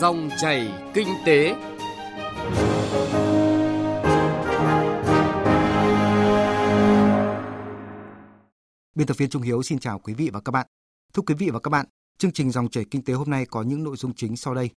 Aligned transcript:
Dòng 0.00 0.30
chảy 0.40 0.72
kinh 0.94 1.08
tế. 1.26 1.54
Biên 8.94 9.06
tập 9.06 9.16
viên 9.16 9.30
Trung 9.30 9.42
Hiếu 9.42 9.62
xin 9.62 9.78
chào 9.78 9.98
quý 9.98 10.14
vị 10.14 10.30
và 10.32 10.40
các 10.40 10.52
bạn. 10.52 10.66
Thưa 11.14 11.22
quý 11.26 11.34
vị 11.34 11.50
và 11.50 11.60
các 11.60 11.68
bạn, 11.70 11.86
chương 12.18 12.32
trình 12.32 12.50
Dòng 12.50 12.68
chảy 12.70 12.84
kinh 12.90 13.04
tế 13.04 13.14
hôm 13.14 13.30
nay 13.30 13.46
có 13.46 13.62
những 13.62 13.84
nội 13.84 13.96
dung 13.96 14.14
chính 14.14 14.36
sau 14.36 14.54
đây. 14.54 14.70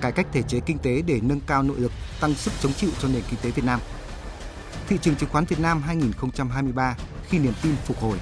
Cải 0.00 0.12
cách 0.12 0.26
thể 0.32 0.42
chế 0.42 0.60
kinh 0.66 0.78
tế 0.78 1.02
để 1.02 1.20
nâng 1.22 1.40
cao 1.46 1.62
nội 1.62 1.80
lực, 1.80 1.92
tăng 2.20 2.34
sức 2.34 2.52
chống 2.60 2.72
chịu 2.72 2.90
cho 2.98 3.08
nền 3.08 3.22
kinh 3.30 3.40
tế 3.42 3.50
Việt 3.50 3.64
Nam. 3.64 3.80
Thị 4.88 4.98
trường 5.02 5.16
chứng 5.16 5.28
khoán 5.28 5.44
Việt 5.44 5.60
Nam 5.60 5.82
2023 5.82 6.96
khi 7.28 7.38
niềm 7.38 7.52
tin 7.62 7.74
phục 7.84 7.96
hồi. 7.98 8.18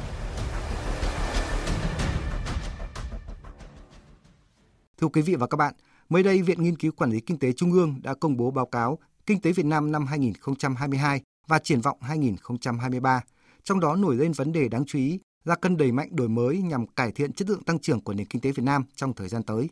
Thưa 5.03 5.09
quý 5.09 5.23
vị 5.23 5.35
và 5.35 5.47
các 5.47 5.57
bạn, 5.57 5.75
mới 6.09 6.23
đây 6.23 6.43
Viện 6.43 6.63
Nghiên 6.63 6.77
cứu 6.77 6.93
Quản 6.93 7.11
lý 7.11 7.21
Kinh 7.21 7.39
tế 7.39 7.53
Trung 7.53 7.73
ương 7.73 8.01
đã 8.03 8.15
công 8.15 8.37
bố 8.37 8.51
báo 8.51 8.67
cáo 8.67 8.99
Kinh 9.27 9.41
tế 9.41 9.53
Việt 9.53 9.67
Nam 9.67 9.93
năm 9.93 10.07
2022 10.07 11.21
và 11.47 11.59
triển 11.59 11.81
vọng 11.81 11.99
2023. 12.01 13.21
Trong 13.63 13.81
đó 13.81 13.97
nổi 13.97 14.17
lên 14.17 14.33
vấn 14.33 14.53
đề 14.53 14.69
đáng 14.69 14.85
chú 14.87 14.99
ý 14.99 15.21
là 15.45 15.55
cần 15.55 15.77
đẩy 15.77 15.93
mạnh 15.93 16.09
đổi 16.17 16.29
mới 16.29 16.63
nhằm 16.63 16.87
cải 16.87 17.13
thiện 17.13 17.33
chất 17.33 17.51
lượng 17.51 17.65
tăng 17.65 17.79
trưởng 17.79 18.01
của 18.01 18.15
nền 18.15 18.27
kinh 18.27 18.41
tế 18.41 18.53
Việt 18.53 18.63
Nam 18.63 18.85
trong 18.95 19.15
thời 19.15 19.29
gian 19.29 19.43
tới. 19.43 19.69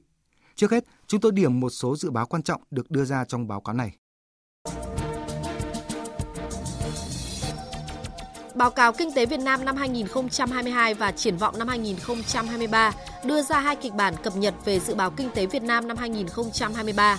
Trước 0.55 0.71
hết, 0.71 0.85
chúng 1.07 1.21
tôi 1.21 1.33
điểm 1.33 1.61
một 1.61 1.71
số 1.71 1.97
dự 1.97 2.11
báo 2.11 2.27
quan 2.27 2.43
trọng 2.43 2.63
được 2.71 2.91
đưa 2.91 3.05
ra 3.05 3.25
trong 3.25 3.49
báo 3.49 3.61
cáo 3.61 3.75
này. 3.75 3.97
Báo 8.55 8.71
cáo 8.71 8.93
Kinh 8.93 9.13
tế 9.13 9.27
Việt 9.27 9.41
Nam 9.41 9.65
năm 9.65 9.77
2022 9.77 10.95
và 10.95 11.11
triển 11.11 11.37
vọng 11.37 11.59
năm 11.59 11.69
2023 11.69 12.93
đưa 13.25 13.43
ra 13.43 13.61
hai 13.61 13.77
kịch 13.77 13.95
bản 13.95 14.15
cập 14.23 14.37
nhật 14.37 14.55
về 14.65 14.81
dự 14.81 14.95
báo 14.95 15.11
kinh 15.11 15.31
tế 15.31 15.47
Việt 15.47 15.63
Nam 15.63 15.89
năm 15.89 15.97
2023. 15.97 17.19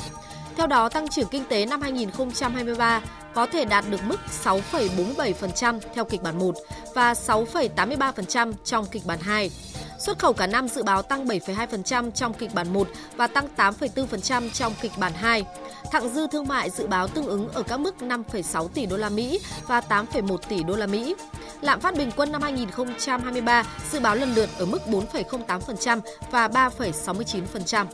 Theo 0.58 0.68
đó, 0.68 0.90
tăng 0.90 1.08
trưởng 1.08 1.28
kinh 1.32 1.44
tế 1.50 1.66
năm 1.66 1.82
2023 1.82 3.02
có 3.34 3.46
thể 3.46 3.66
đạt 3.66 3.86
được 3.90 4.04
mức 4.04 4.20
6,47% 4.44 5.80
theo 5.94 6.06
kịch 6.06 6.22
bản 6.22 6.40
1 6.40 6.56
và 6.96 7.14
6,83% 7.14 8.54
trong 8.64 8.86
kịch 8.92 9.06
bản 9.06 9.20
2. 9.22 9.52
Xuất 10.02 10.20
khẩu 10.20 10.34
cả 10.34 10.48
năm 10.48 10.68
dự 10.68 10.84
báo 10.84 11.02
tăng 11.02 11.26
7,2% 11.26 12.12
trong 12.12 12.34
kịch 12.34 12.54
bản 12.54 12.74
1 12.74 12.88
và 13.18 13.28
tăng 13.28 13.48
8,4% 13.58 14.50
trong 14.50 14.74
kịch 14.82 14.92
bản 14.98 15.14
2. 15.14 15.46
Thặng 15.92 16.10
dư 16.10 16.28
thương 16.28 16.48
mại 16.48 16.70
dự 16.70 16.88
báo 16.88 17.08
tương 17.08 17.26
ứng 17.26 17.50
ở 17.50 17.64
các 17.64 17.80
mức 17.80 17.96
5,6 18.00 18.68
tỷ 18.68 18.86
đô 18.86 18.98
la 18.98 19.10
Mỹ 19.10 19.40
và 19.68 19.82
8,1 19.90 20.38
tỷ 20.38 20.64
đô 20.64 20.76
la 20.76 20.88
Mỹ. 20.88 21.16
Lạm 21.62 21.80
phát 21.80 21.98
bình 21.98 22.12
quân 22.16 22.32
năm 22.32 22.42
2023 22.42 23.64
dự 23.92 24.00
báo 24.00 24.16
lần 24.16 24.34
lượt 24.34 24.50
ở 24.58 24.66
mức 24.66 24.80
4,08% 24.88 26.00
và 26.32 26.48
3,69%. 26.48 27.86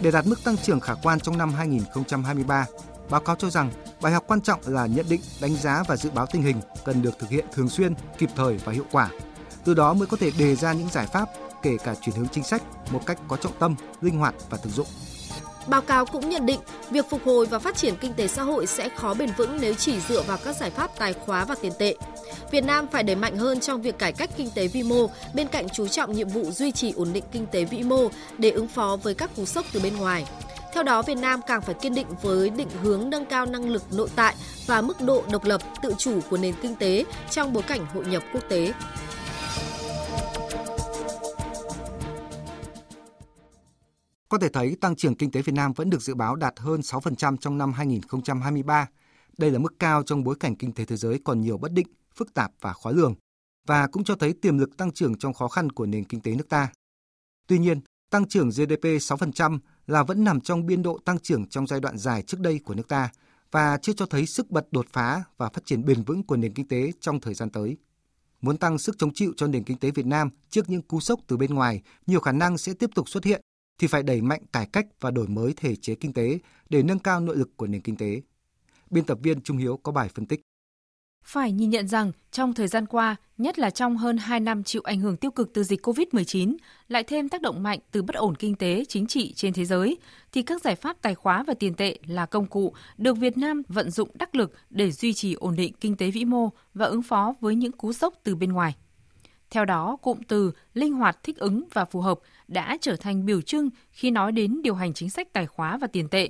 Để 0.00 0.10
đạt 0.10 0.26
mức 0.26 0.44
tăng 0.44 0.56
trưởng 0.56 0.80
khả 0.80 0.94
quan 1.02 1.20
trong 1.20 1.38
năm 1.38 1.54
2023, 1.54 2.66
báo 3.10 3.20
cáo 3.20 3.36
cho 3.36 3.50
rằng 3.50 3.70
bài 4.00 4.12
học 4.12 4.24
quan 4.26 4.40
trọng 4.40 4.60
là 4.66 4.86
nhận 4.86 5.06
định, 5.08 5.20
đánh 5.40 5.56
giá 5.56 5.82
và 5.88 5.96
dự 5.96 6.10
báo 6.10 6.26
tình 6.32 6.42
hình 6.42 6.60
cần 6.84 7.02
được 7.02 7.18
thực 7.18 7.30
hiện 7.30 7.44
thường 7.52 7.68
xuyên, 7.68 7.94
kịp 8.18 8.30
thời 8.36 8.56
và 8.56 8.72
hiệu 8.72 8.84
quả. 8.92 9.10
Từ 9.64 9.74
đó 9.74 9.94
mới 9.94 10.06
có 10.06 10.16
thể 10.16 10.30
đề 10.38 10.56
ra 10.56 10.72
những 10.72 10.88
giải 10.88 11.06
pháp, 11.06 11.28
kể 11.62 11.76
cả 11.84 11.94
chuyển 12.00 12.16
hướng 12.16 12.28
chính 12.28 12.44
sách 12.44 12.62
một 12.90 13.00
cách 13.06 13.18
có 13.28 13.36
trọng 13.36 13.58
tâm, 13.58 13.74
linh 14.00 14.18
hoạt 14.18 14.34
và 14.50 14.58
thực 14.58 14.70
dụng. 14.70 14.86
Báo 15.66 15.80
cáo 15.80 16.06
cũng 16.06 16.28
nhận 16.28 16.46
định, 16.46 16.60
việc 16.90 17.10
phục 17.10 17.20
hồi 17.24 17.46
và 17.46 17.58
phát 17.58 17.76
triển 17.76 17.94
kinh 18.00 18.14
tế 18.14 18.28
xã 18.28 18.42
hội 18.42 18.66
sẽ 18.66 18.88
khó 18.88 19.14
bền 19.14 19.30
vững 19.36 19.60
nếu 19.60 19.74
chỉ 19.74 20.00
dựa 20.00 20.22
vào 20.22 20.38
các 20.44 20.56
giải 20.56 20.70
pháp 20.70 20.90
tài 20.98 21.12
khóa 21.12 21.44
và 21.44 21.54
tiền 21.62 21.72
tệ. 21.78 21.96
Việt 22.50 22.64
Nam 22.64 22.86
phải 22.92 23.02
đẩy 23.02 23.16
mạnh 23.16 23.36
hơn 23.36 23.60
trong 23.60 23.82
việc 23.82 23.98
cải 23.98 24.12
cách 24.12 24.30
kinh 24.36 24.50
tế 24.50 24.68
vĩ 24.68 24.82
mô, 24.82 25.10
bên 25.34 25.48
cạnh 25.48 25.68
chú 25.68 25.88
trọng 25.88 26.12
nhiệm 26.12 26.28
vụ 26.28 26.50
duy 26.50 26.72
trì 26.72 26.92
ổn 26.92 27.12
định 27.12 27.24
kinh 27.32 27.46
tế 27.46 27.64
vĩ 27.64 27.82
mô 27.82 28.08
để 28.38 28.50
ứng 28.50 28.68
phó 28.68 28.96
với 29.02 29.14
các 29.14 29.30
cú 29.36 29.44
sốc 29.44 29.66
từ 29.72 29.80
bên 29.80 29.96
ngoài. 29.96 30.24
Theo 30.74 30.82
đó, 30.82 31.02
Việt 31.02 31.14
Nam 31.14 31.40
càng 31.46 31.62
phải 31.62 31.74
kiên 31.74 31.94
định 31.94 32.06
với 32.22 32.50
định 32.50 32.68
hướng 32.82 33.10
nâng 33.10 33.26
cao 33.26 33.46
năng 33.46 33.68
lực 33.70 33.82
nội 33.92 34.08
tại 34.16 34.34
và 34.66 34.80
mức 34.80 35.00
độ 35.00 35.24
độc 35.32 35.44
lập, 35.44 35.60
tự 35.82 35.94
chủ 35.98 36.20
của 36.30 36.36
nền 36.36 36.54
kinh 36.62 36.74
tế 36.74 37.04
trong 37.30 37.52
bối 37.52 37.62
cảnh 37.62 37.86
hội 37.94 38.04
nhập 38.04 38.22
quốc 38.32 38.42
tế. 38.48 38.72
Có 44.30 44.38
thể 44.38 44.48
thấy 44.48 44.76
tăng 44.80 44.96
trưởng 44.96 45.14
kinh 45.14 45.30
tế 45.30 45.42
Việt 45.42 45.52
Nam 45.52 45.72
vẫn 45.72 45.90
được 45.90 46.02
dự 46.02 46.14
báo 46.14 46.36
đạt 46.36 46.54
hơn 46.58 46.80
6% 46.80 47.36
trong 47.36 47.58
năm 47.58 47.72
2023. 47.72 48.88
Đây 49.38 49.50
là 49.50 49.58
mức 49.58 49.78
cao 49.78 50.02
trong 50.02 50.24
bối 50.24 50.36
cảnh 50.40 50.56
kinh 50.56 50.72
tế 50.72 50.84
thế 50.84 50.96
giới 50.96 51.20
còn 51.24 51.40
nhiều 51.40 51.58
bất 51.58 51.72
định, 51.72 51.86
phức 52.14 52.34
tạp 52.34 52.50
và 52.60 52.72
khó 52.72 52.90
lường 52.90 53.14
và 53.66 53.86
cũng 53.86 54.04
cho 54.04 54.14
thấy 54.14 54.32
tiềm 54.32 54.58
lực 54.58 54.76
tăng 54.76 54.92
trưởng 54.92 55.18
trong 55.18 55.32
khó 55.32 55.48
khăn 55.48 55.70
của 55.70 55.86
nền 55.86 56.04
kinh 56.04 56.20
tế 56.20 56.34
nước 56.34 56.48
ta. 56.48 56.68
Tuy 57.46 57.58
nhiên, 57.58 57.80
tăng 58.10 58.28
trưởng 58.28 58.48
GDP 58.48 58.84
6% 58.84 59.58
là 59.86 60.02
vẫn 60.02 60.24
nằm 60.24 60.40
trong 60.40 60.66
biên 60.66 60.82
độ 60.82 60.98
tăng 61.04 61.18
trưởng 61.18 61.48
trong 61.48 61.66
giai 61.66 61.80
đoạn 61.80 61.98
dài 61.98 62.22
trước 62.22 62.40
đây 62.40 62.58
của 62.58 62.74
nước 62.74 62.88
ta 62.88 63.10
và 63.50 63.78
chưa 63.82 63.92
cho 63.92 64.06
thấy 64.06 64.26
sức 64.26 64.50
bật 64.50 64.66
đột 64.70 64.86
phá 64.92 65.22
và 65.36 65.48
phát 65.48 65.66
triển 65.66 65.84
bền 65.84 66.02
vững 66.02 66.22
của 66.22 66.36
nền 66.36 66.54
kinh 66.54 66.68
tế 66.68 66.92
trong 67.00 67.20
thời 67.20 67.34
gian 67.34 67.50
tới. 67.50 67.76
Muốn 68.40 68.56
tăng 68.56 68.78
sức 68.78 68.98
chống 68.98 69.14
chịu 69.14 69.32
cho 69.36 69.46
nền 69.46 69.64
kinh 69.64 69.78
tế 69.78 69.90
Việt 69.90 70.06
Nam 70.06 70.30
trước 70.50 70.70
những 70.70 70.82
cú 70.82 71.00
sốc 71.00 71.20
từ 71.26 71.36
bên 71.36 71.54
ngoài, 71.54 71.82
nhiều 72.06 72.20
khả 72.20 72.32
năng 72.32 72.58
sẽ 72.58 72.74
tiếp 72.74 72.90
tục 72.94 73.08
xuất 73.08 73.24
hiện 73.24 73.40
thì 73.80 73.86
phải 73.86 74.02
đẩy 74.02 74.20
mạnh 74.20 74.42
cải 74.52 74.66
cách 74.66 74.86
và 75.00 75.10
đổi 75.10 75.28
mới 75.28 75.52
thể 75.56 75.76
chế 75.76 75.94
kinh 75.94 76.12
tế 76.12 76.38
để 76.68 76.82
nâng 76.82 76.98
cao 76.98 77.20
nội 77.20 77.36
lực 77.36 77.56
của 77.56 77.66
nền 77.66 77.80
kinh 77.80 77.96
tế. 77.96 78.20
Biên 78.90 79.04
tập 79.04 79.18
viên 79.22 79.40
Trung 79.40 79.56
Hiếu 79.56 79.76
có 79.76 79.92
bài 79.92 80.08
phân 80.14 80.26
tích. 80.26 80.40
Phải 81.24 81.52
nhìn 81.52 81.70
nhận 81.70 81.88
rằng 81.88 82.12
trong 82.30 82.54
thời 82.54 82.68
gian 82.68 82.86
qua, 82.86 83.16
nhất 83.38 83.58
là 83.58 83.70
trong 83.70 83.96
hơn 83.96 84.16
2 84.16 84.40
năm 84.40 84.64
chịu 84.64 84.82
ảnh 84.84 85.00
hưởng 85.00 85.16
tiêu 85.16 85.30
cực 85.30 85.50
từ 85.54 85.64
dịch 85.64 85.86
COVID-19, 85.86 86.56
lại 86.88 87.04
thêm 87.04 87.28
tác 87.28 87.42
động 87.42 87.62
mạnh 87.62 87.78
từ 87.90 88.02
bất 88.02 88.16
ổn 88.16 88.34
kinh 88.34 88.54
tế, 88.54 88.84
chính 88.88 89.06
trị 89.06 89.32
trên 89.32 89.52
thế 89.52 89.64
giới, 89.64 89.96
thì 90.32 90.42
các 90.42 90.62
giải 90.62 90.74
pháp 90.74 90.96
tài 91.02 91.14
khóa 91.14 91.42
và 91.42 91.54
tiền 91.54 91.74
tệ 91.74 91.98
là 92.06 92.26
công 92.26 92.46
cụ 92.46 92.72
được 92.98 93.14
Việt 93.14 93.38
Nam 93.38 93.62
vận 93.68 93.90
dụng 93.90 94.08
đắc 94.14 94.34
lực 94.34 94.52
để 94.70 94.92
duy 94.92 95.12
trì 95.12 95.34
ổn 95.34 95.56
định 95.56 95.72
kinh 95.80 95.96
tế 95.96 96.10
vĩ 96.10 96.24
mô 96.24 96.50
và 96.74 96.86
ứng 96.86 97.02
phó 97.02 97.34
với 97.40 97.54
những 97.54 97.72
cú 97.72 97.92
sốc 97.92 98.14
từ 98.24 98.36
bên 98.36 98.52
ngoài. 98.52 98.74
Theo 99.50 99.64
đó, 99.64 99.96
cụm 100.02 100.18
từ 100.28 100.52
linh 100.74 100.92
hoạt 100.92 101.18
thích 101.22 101.38
ứng 101.38 101.64
và 101.72 101.84
phù 101.84 102.00
hợp 102.00 102.20
đã 102.48 102.78
trở 102.80 102.96
thành 102.96 103.26
biểu 103.26 103.40
trưng 103.40 103.70
khi 103.90 104.10
nói 104.10 104.32
đến 104.32 104.62
điều 104.62 104.74
hành 104.74 104.94
chính 104.94 105.10
sách 105.10 105.32
tài 105.32 105.46
khóa 105.46 105.78
và 105.78 105.86
tiền 105.86 106.08
tệ. 106.08 106.28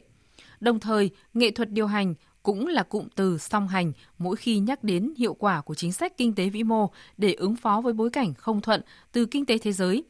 Đồng 0.60 0.80
thời, 0.80 1.10
nghệ 1.34 1.50
thuật 1.50 1.70
điều 1.70 1.86
hành 1.86 2.14
cũng 2.42 2.66
là 2.66 2.82
cụm 2.82 3.08
từ 3.14 3.38
song 3.38 3.68
hành 3.68 3.92
mỗi 4.18 4.36
khi 4.36 4.58
nhắc 4.58 4.84
đến 4.84 5.12
hiệu 5.18 5.34
quả 5.34 5.60
của 5.60 5.74
chính 5.74 5.92
sách 5.92 6.16
kinh 6.16 6.34
tế 6.34 6.48
vĩ 6.48 6.62
mô 6.62 6.90
để 7.16 7.32
ứng 7.32 7.56
phó 7.56 7.80
với 7.80 7.92
bối 7.92 8.10
cảnh 8.10 8.34
không 8.34 8.60
thuận 8.60 8.80
từ 9.12 9.26
kinh 9.26 9.46
tế 9.46 9.58
thế 9.58 9.72
giới. 9.72 10.04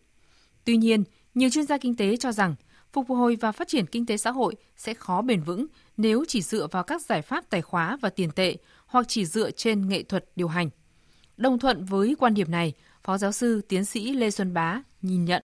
Tuy 0.65 0.77
nhiên, 0.77 1.05
nhiều 1.35 1.51
chuyên 1.51 1.67
gia 1.67 1.79
kinh 1.79 1.97
tế 1.97 2.17
cho 2.17 2.33
rằng 2.33 2.55
phục 2.93 3.09
hồi 3.09 3.37
và 3.37 3.53
phát 3.53 3.69
triển 3.69 3.87
kinh 3.87 4.07
tế 4.07 4.17
xã 4.17 4.31
hội 4.31 4.55
sẽ 4.77 4.95
khó 4.95 5.23
bền 5.23 5.43
vững 5.43 5.67
nếu 5.97 6.25
chỉ 6.29 6.43
dựa 6.43 6.67
vào 6.71 6.83
các 6.83 7.03
giải 7.03 7.23
pháp 7.23 7.51
tài 7.51 7.63
khóa 7.63 7.99
và 8.01 8.11
tiền 8.11 8.31
tệ 8.31 8.57
hoặc 8.87 9.09
chỉ 9.09 9.27
dựa 9.27 9.51
trên 9.51 9.89
nghệ 9.89 10.03
thuật 10.03 10.25
điều 10.37 10.49
hành. 10.49 10.71
Đồng 11.37 11.59
thuận 11.59 11.85
với 11.85 12.17
quan 12.19 12.35
điểm 12.35 12.51
này, 12.51 12.75
Phó 13.11 13.19
giáo 13.19 13.33
sư 13.33 13.61
tiến 13.69 13.85
sĩ 13.85 14.13
Lê 14.13 14.31
Xuân 14.31 14.55
Bá 14.55 14.83
nhìn 15.03 15.25
nhận. 15.25 15.43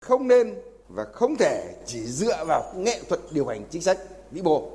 Không 0.00 0.28
nên 0.28 0.54
và 0.88 1.04
không 1.12 1.36
thể 1.36 1.74
chỉ 1.86 2.06
dựa 2.06 2.44
vào 2.44 2.74
nghệ 2.76 3.00
thuật 3.08 3.20
điều 3.30 3.46
hành 3.46 3.64
chính 3.70 3.82
sách 3.82 3.98
vĩ 4.30 4.42
mô. 4.42 4.68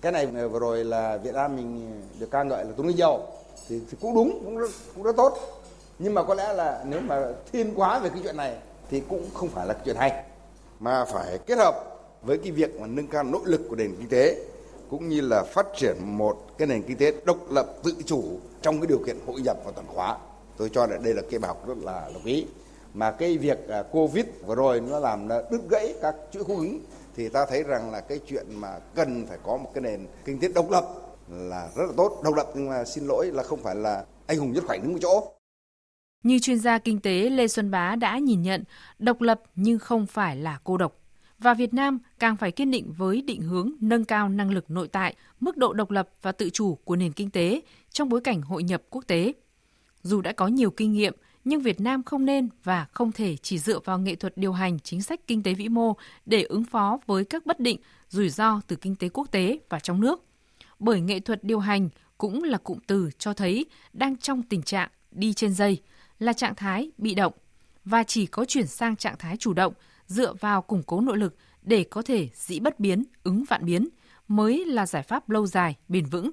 Cái 0.00 0.12
này 0.12 0.26
vừa 0.26 0.58
rồi 0.58 0.84
là 0.84 1.16
Việt 1.16 1.34
Nam 1.34 1.56
mình 1.56 2.00
được 2.18 2.30
ca 2.30 2.42
ngợi 2.42 2.64
là 2.64 2.70
tung 2.76 2.86
lý 2.86 2.92
dầu 2.92 3.26
thì, 3.68 3.80
thì 3.90 3.96
cũng 4.00 4.14
đúng, 4.14 4.40
cũng 4.44 4.58
rất, 4.58 4.70
cũng 4.94 5.04
rất 5.04 5.16
tốt. 5.16 5.38
Nhưng 5.98 6.14
mà 6.14 6.22
có 6.22 6.34
lẽ 6.34 6.52
là 6.52 6.84
nếu 6.88 7.00
mà 7.00 7.22
thiên 7.52 7.72
quá 7.74 7.98
về 7.98 8.08
cái 8.08 8.20
chuyện 8.22 8.36
này 8.36 8.56
thì 8.90 9.02
cũng 9.08 9.30
không 9.34 9.48
phải 9.48 9.66
là 9.66 9.74
chuyện 9.84 9.96
hay. 9.96 10.24
Mà 10.80 11.04
phải 11.04 11.38
kết 11.46 11.58
hợp 11.58 11.74
với 12.22 12.38
cái 12.38 12.52
việc 12.52 12.80
mà 12.80 12.86
nâng 12.86 13.08
cao 13.08 13.22
nỗ 13.22 13.40
lực 13.44 13.60
của 13.68 13.76
nền 13.76 13.96
kinh 13.98 14.08
tế 14.08 14.36
cũng 14.90 15.08
như 15.08 15.20
là 15.20 15.42
phát 15.42 15.66
triển 15.76 15.96
một 16.04 16.36
cái 16.58 16.68
nền 16.68 16.82
kinh 16.82 16.96
tế 16.96 17.12
độc 17.24 17.50
lập 17.50 17.66
tự 17.82 17.94
chủ 18.06 18.24
trong 18.62 18.80
cái 18.80 18.86
điều 18.86 18.98
kiện 19.06 19.16
hội 19.26 19.40
nhập 19.40 19.56
và 19.64 19.72
toàn 19.72 19.86
khóa 19.86 20.18
tôi 20.56 20.70
cho 20.72 20.86
là 20.86 20.96
đây 21.04 21.14
là 21.14 21.22
cái 21.30 21.38
bài 21.38 21.48
học 21.48 21.68
rất 21.68 21.78
là 21.78 22.08
lưu 22.14 22.22
ý 22.24 22.46
mà 22.94 23.10
cái 23.10 23.38
việc 23.38 23.68
à, 23.68 23.82
covid 23.82 24.24
vừa 24.46 24.54
rồi 24.54 24.80
nó 24.80 24.98
làm 24.98 25.28
đứt 25.28 25.60
gãy 25.70 25.94
các 26.02 26.14
chuỗi 26.32 26.44
cung 26.44 26.56
ứng 26.56 26.80
thì 27.16 27.28
ta 27.28 27.46
thấy 27.46 27.62
rằng 27.62 27.92
là 27.92 28.00
cái 28.00 28.20
chuyện 28.26 28.46
mà 28.54 28.78
cần 28.94 29.26
phải 29.26 29.38
có 29.42 29.56
một 29.56 29.70
cái 29.74 29.82
nền 29.82 30.06
kinh 30.24 30.40
tế 30.40 30.48
độc 30.48 30.70
lập 30.70 30.84
là 31.30 31.68
rất 31.76 31.84
là 31.86 31.92
tốt 31.96 32.20
độc 32.24 32.34
lập 32.34 32.46
nhưng 32.54 32.68
mà 32.68 32.84
xin 32.84 33.06
lỗi 33.06 33.30
là 33.32 33.42
không 33.42 33.62
phải 33.62 33.74
là 33.74 34.04
anh 34.26 34.38
hùng 34.38 34.52
nhất 34.52 34.64
khoảnh 34.66 34.82
đứng 34.82 34.92
một 34.92 34.98
chỗ 35.02 35.34
như 36.24 36.38
chuyên 36.38 36.58
gia 36.58 36.78
kinh 36.78 37.00
tế 37.00 37.30
Lê 37.30 37.48
Xuân 37.48 37.70
Bá 37.70 37.96
đã 37.96 38.18
nhìn 38.18 38.42
nhận, 38.42 38.64
độc 38.98 39.20
lập 39.20 39.42
nhưng 39.54 39.78
không 39.78 40.06
phải 40.06 40.36
là 40.36 40.58
cô 40.64 40.76
độc. 40.76 40.96
Và 41.38 41.54
Việt 41.54 41.74
Nam 41.74 41.98
càng 42.18 42.36
phải 42.36 42.52
kiên 42.52 42.70
định 42.70 42.92
với 42.96 43.22
định 43.22 43.42
hướng 43.42 43.72
nâng 43.80 44.04
cao 44.04 44.28
năng 44.28 44.50
lực 44.50 44.70
nội 44.70 44.88
tại, 44.88 45.14
mức 45.40 45.56
độ 45.56 45.72
độc 45.72 45.90
lập 45.90 46.08
và 46.22 46.32
tự 46.32 46.50
chủ 46.50 46.78
của 46.84 46.96
nền 46.96 47.12
kinh 47.12 47.30
tế 47.30 47.60
trong 47.90 48.08
bối 48.08 48.20
cảnh 48.20 48.42
hội 48.42 48.62
nhập 48.62 48.82
quốc 48.90 49.04
tế. 49.06 49.32
Dù 50.04 50.20
đã 50.20 50.32
có 50.32 50.48
nhiều 50.48 50.70
kinh 50.70 50.92
nghiệm, 50.92 51.14
nhưng 51.44 51.60
Việt 51.60 51.80
Nam 51.80 52.02
không 52.02 52.24
nên 52.24 52.48
và 52.64 52.86
không 52.92 53.12
thể 53.12 53.36
chỉ 53.36 53.58
dựa 53.58 53.78
vào 53.78 53.98
nghệ 53.98 54.14
thuật 54.14 54.36
điều 54.36 54.52
hành 54.52 54.78
chính 54.78 55.02
sách 55.02 55.20
kinh 55.26 55.42
tế 55.42 55.54
vĩ 55.54 55.68
mô 55.68 55.96
để 56.26 56.42
ứng 56.42 56.64
phó 56.64 56.98
với 57.06 57.24
các 57.24 57.46
bất 57.46 57.60
định, 57.60 57.80
rủi 58.08 58.28
ro 58.28 58.60
từ 58.66 58.76
kinh 58.76 58.96
tế 58.96 59.08
quốc 59.08 59.30
tế 59.30 59.58
và 59.68 59.80
trong 59.80 60.00
nước. 60.00 60.24
Bởi 60.78 61.00
nghệ 61.00 61.20
thuật 61.20 61.44
điều 61.44 61.58
hành 61.58 61.88
cũng 62.18 62.42
là 62.42 62.58
cụm 62.58 62.78
từ 62.86 63.10
cho 63.18 63.34
thấy 63.34 63.66
đang 63.92 64.16
trong 64.16 64.42
tình 64.42 64.62
trạng 64.62 64.90
đi 65.10 65.32
trên 65.32 65.54
dây, 65.54 65.82
là 66.18 66.32
trạng 66.32 66.54
thái 66.54 66.90
bị 66.98 67.14
động. 67.14 67.32
và 67.84 68.02
chỉ 68.02 68.26
có 68.26 68.44
chuyển 68.44 68.66
sang 68.66 68.96
trạng 68.96 69.16
thái 69.18 69.36
chủ 69.36 69.52
động, 69.52 69.72
dựa 70.06 70.32
vào 70.32 70.62
củng 70.62 70.82
cố 70.82 71.00
nội 71.00 71.18
lực 71.18 71.36
để 71.62 71.84
có 71.84 72.02
thể 72.02 72.28
dĩ 72.34 72.60
bất 72.60 72.80
biến, 72.80 73.04
ứng 73.22 73.44
vạn 73.48 73.66
biến 73.66 73.88
mới 74.28 74.64
là 74.64 74.86
giải 74.86 75.02
pháp 75.02 75.30
lâu 75.30 75.46
dài, 75.46 75.76
bền 75.88 76.04
vững. 76.04 76.30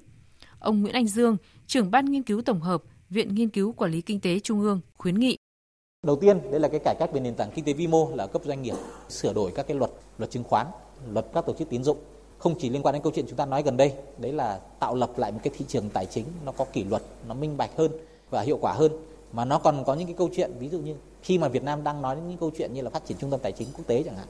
Ông 0.58 0.82
Nguyễn 0.82 0.94
Anh 0.94 1.06
Dương, 1.06 1.36
trưởng 1.66 1.90
ban 1.90 2.04
nghiên 2.04 2.22
cứu 2.22 2.42
tổng 2.42 2.60
hợp, 2.60 2.82
Viện 3.12 3.34
Nghiên 3.34 3.48
cứu 3.48 3.72
Quản 3.72 3.90
lý 3.90 4.00
Kinh 4.00 4.20
tế 4.20 4.40
Trung 4.40 4.60
ương 4.60 4.80
khuyến 4.98 5.20
nghị. 5.20 5.36
Đầu 6.06 6.16
tiên, 6.16 6.50
đây 6.50 6.60
là 6.60 6.68
cái 6.68 6.80
cải 6.84 6.94
cách 6.98 7.12
về 7.12 7.20
nền 7.20 7.34
tảng 7.34 7.50
kinh 7.54 7.64
tế 7.64 7.72
vi 7.72 7.86
mô 7.86 8.10
là 8.14 8.26
cấp 8.26 8.42
doanh 8.44 8.62
nghiệp, 8.62 8.74
sửa 9.08 9.32
đổi 9.32 9.52
các 9.54 9.66
cái 9.66 9.76
luật, 9.76 9.90
luật 10.18 10.30
chứng 10.30 10.44
khoán, 10.44 10.66
luật 11.12 11.26
các 11.34 11.46
tổ 11.46 11.54
chức 11.54 11.68
tín 11.70 11.84
dụng. 11.84 11.98
Không 12.38 12.54
chỉ 12.58 12.68
liên 12.68 12.82
quan 12.82 12.92
đến 12.92 13.02
câu 13.02 13.12
chuyện 13.14 13.24
chúng 13.28 13.36
ta 13.36 13.46
nói 13.46 13.62
gần 13.62 13.76
đây, 13.76 13.92
đấy 14.18 14.32
là 14.32 14.60
tạo 14.78 14.94
lập 14.94 15.18
lại 15.18 15.32
một 15.32 15.38
cái 15.42 15.52
thị 15.58 15.64
trường 15.68 15.90
tài 15.90 16.06
chính 16.06 16.24
nó 16.44 16.52
có 16.52 16.64
kỷ 16.64 16.84
luật, 16.84 17.02
nó 17.28 17.34
minh 17.34 17.56
bạch 17.56 17.76
hơn 17.76 17.92
và 18.30 18.42
hiệu 18.42 18.58
quả 18.60 18.72
hơn. 18.72 18.92
Mà 19.32 19.44
nó 19.44 19.58
còn 19.58 19.84
có 19.84 19.94
những 19.94 20.06
cái 20.06 20.16
câu 20.18 20.28
chuyện 20.36 20.52
ví 20.58 20.68
dụ 20.68 20.78
như 20.78 20.94
khi 21.22 21.38
mà 21.38 21.48
Việt 21.48 21.62
Nam 21.62 21.84
đang 21.84 22.02
nói 22.02 22.16
đến 22.16 22.28
những 22.28 22.38
câu 22.38 22.50
chuyện 22.58 22.74
như 22.74 22.82
là 22.82 22.90
phát 22.90 23.06
triển 23.06 23.18
trung 23.20 23.30
tâm 23.30 23.40
tài 23.40 23.52
chính 23.52 23.68
quốc 23.76 23.86
tế 23.86 24.02
chẳng 24.02 24.16
hạn, 24.16 24.26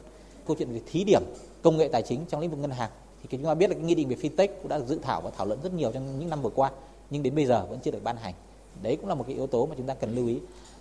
câu 0.47 0.57
chuyện 0.59 0.73
về 0.73 0.81
thí 0.87 1.05
điểm 1.05 1.23
công 1.63 1.77
nghệ 1.77 1.89
tài 1.89 2.03
chính 2.03 2.21
trong 2.29 2.41
lĩnh 2.41 2.51
vực 2.51 2.59
ngân 2.59 2.71
hàng 2.71 2.91
thì 3.23 3.29
chúng 3.31 3.45
ta 3.45 3.55
biết 3.55 3.71
là 3.71 3.75
cái 3.75 3.85
nghị 3.85 3.95
định 3.95 4.09
về 4.09 4.17
fintech 4.17 4.49
cũng 4.49 4.69
đã 4.69 4.79
được 4.79 4.87
dự 4.89 4.99
thảo 5.03 5.21
và 5.21 5.31
thảo 5.31 5.47
luận 5.47 5.59
rất 5.63 5.75
nhiều 5.75 5.93
trong 5.93 6.19
những 6.19 6.31
năm 6.31 6.43
vừa 6.43 6.51
qua 6.51 6.71
nhưng 7.11 7.23
đến 7.23 7.35
bây 7.35 7.47
giờ 7.47 7.67
vẫn 7.71 7.79
chưa 7.83 7.91
được 7.91 8.05
ban 8.05 8.17
hành 8.17 8.35
đấy 8.83 8.97
cũng 8.97 9.09
là 9.09 9.15
một 9.15 9.25
cái 9.27 9.37
yếu 9.37 9.47
tố 9.47 9.67
mà 9.67 9.75
chúng 9.79 9.87
ta 9.87 9.95
cần 9.95 10.15
lưu 10.15 10.27
ý. 10.27 10.39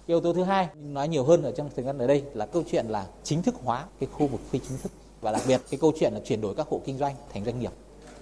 Yếu 0.07 0.19
tố 0.19 0.33
thứ 0.33 0.43
hai 0.43 0.67
nói 0.75 1.07
nhiều 1.07 1.23
hơn 1.23 1.43
ở 1.43 1.51
trong 1.51 1.69
thời 1.75 1.85
gian 1.85 1.97
ở 1.97 2.07
đây 2.07 2.23
là 2.33 2.45
câu 2.45 2.63
chuyện 2.71 2.85
là 2.85 3.07
chính 3.23 3.41
thức 3.41 3.55
hóa 3.63 3.85
cái 3.99 4.09
khu 4.11 4.27
vực 4.27 4.41
phi 4.49 4.59
chính 4.59 4.77
thức. 4.77 4.91
Và 5.21 5.31
đặc 5.31 5.41
biệt 5.47 5.61
cái 5.69 5.79
câu 5.79 5.93
chuyện 5.99 6.13
là 6.13 6.19
chuyển 6.25 6.41
đổi 6.41 6.55
các 6.55 6.67
hộ 6.67 6.81
kinh 6.85 6.97
doanh 6.97 7.15
thành 7.33 7.45
doanh 7.45 7.59
nghiệp. 7.59 7.71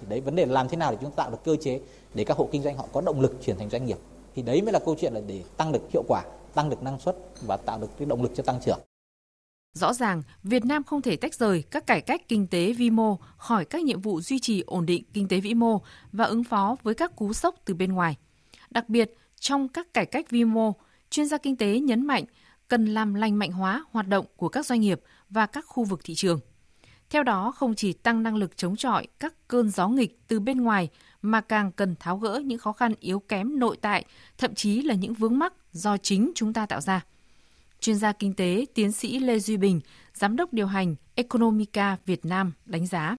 Thì 0.00 0.06
đấy 0.08 0.20
vấn 0.20 0.36
đề 0.36 0.46
làm 0.46 0.68
thế 0.68 0.76
nào 0.76 0.90
để 0.90 0.98
chúng 1.00 1.10
ta 1.10 1.16
tạo 1.16 1.30
được 1.30 1.38
cơ 1.44 1.56
chế 1.56 1.80
để 2.14 2.24
các 2.24 2.36
hộ 2.36 2.48
kinh 2.52 2.62
doanh 2.62 2.76
họ 2.76 2.86
có 2.92 3.00
động 3.00 3.20
lực 3.20 3.36
chuyển 3.42 3.58
thành 3.58 3.70
doanh 3.70 3.86
nghiệp? 3.86 3.98
Thì 4.34 4.42
đấy 4.42 4.62
mới 4.62 4.72
là 4.72 4.78
câu 4.78 4.96
chuyện 5.00 5.12
là 5.14 5.20
để 5.26 5.42
tăng 5.56 5.72
được 5.72 5.80
hiệu 5.92 6.02
quả 6.08 6.24
tăng 6.54 6.70
được 6.70 6.82
năng 6.82 7.00
suất 7.00 7.16
và 7.42 7.56
tạo 7.56 7.78
được 7.78 7.88
cái 7.98 8.06
động 8.06 8.22
lực 8.22 8.32
cho 8.34 8.42
tăng 8.42 8.60
trưởng. 8.60 8.78
Rõ 9.74 9.92
ràng, 9.92 10.22
Việt 10.42 10.64
Nam 10.64 10.84
không 10.84 11.02
thể 11.02 11.16
tách 11.16 11.34
rời 11.34 11.62
các 11.70 11.86
cải 11.86 12.00
cách 12.00 12.28
kinh 12.28 12.46
tế 12.46 12.72
vi 12.72 12.90
mô 12.90 13.16
khỏi 13.36 13.64
các 13.64 13.82
nhiệm 13.82 14.00
vụ 14.00 14.20
duy 14.20 14.38
trì 14.38 14.62
ổn 14.66 14.86
định 14.86 15.04
kinh 15.12 15.28
tế 15.28 15.40
vĩ 15.40 15.54
mô 15.54 15.80
và 16.12 16.24
ứng 16.24 16.44
phó 16.44 16.76
với 16.82 16.94
các 16.94 17.16
cú 17.16 17.32
sốc 17.32 17.54
từ 17.64 17.74
bên 17.74 17.92
ngoài. 17.92 18.16
Đặc 18.70 18.88
biệt, 18.88 19.14
trong 19.40 19.68
các 19.68 19.94
cải 19.94 20.06
cách 20.06 20.30
vi 20.30 20.44
mô, 20.44 20.74
chuyên 21.10 21.26
gia 21.26 21.38
kinh 21.38 21.56
tế 21.56 21.80
nhấn 21.80 22.06
mạnh 22.06 22.24
cần 22.68 22.86
làm 22.86 23.14
lành 23.14 23.38
mạnh 23.38 23.52
hóa 23.52 23.84
hoạt 23.90 24.08
động 24.08 24.26
của 24.36 24.48
các 24.48 24.66
doanh 24.66 24.80
nghiệp 24.80 25.00
và 25.30 25.46
các 25.46 25.64
khu 25.66 25.84
vực 25.84 26.00
thị 26.04 26.14
trường. 26.14 26.40
Theo 27.10 27.22
đó, 27.22 27.52
không 27.56 27.74
chỉ 27.74 27.92
tăng 27.92 28.22
năng 28.22 28.36
lực 28.36 28.56
chống 28.56 28.76
chọi 28.76 29.06
các 29.20 29.34
cơn 29.48 29.70
gió 29.70 29.88
nghịch 29.88 30.18
từ 30.28 30.40
bên 30.40 30.60
ngoài 30.60 30.88
mà 31.22 31.40
càng 31.40 31.72
cần 31.72 31.94
tháo 32.00 32.18
gỡ 32.18 32.42
những 32.44 32.58
khó 32.58 32.72
khăn 32.72 32.94
yếu 33.00 33.20
kém 33.20 33.58
nội 33.58 33.76
tại, 33.80 34.04
thậm 34.38 34.54
chí 34.54 34.82
là 34.82 34.94
những 34.94 35.14
vướng 35.14 35.38
mắc 35.38 35.54
do 35.72 35.96
chính 35.96 36.32
chúng 36.34 36.52
ta 36.52 36.66
tạo 36.66 36.80
ra. 36.80 37.04
Chuyên 37.80 37.96
gia 37.96 38.12
kinh 38.12 38.34
tế 38.34 38.66
tiến 38.74 38.92
sĩ 38.92 39.18
Lê 39.18 39.38
Duy 39.38 39.56
Bình, 39.56 39.80
giám 40.14 40.36
đốc 40.36 40.52
điều 40.52 40.66
hành 40.66 40.94
Economica 41.14 41.96
Việt 42.06 42.24
Nam 42.24 42.52
đánh 42.66 42.86
giá. 42.86 43.16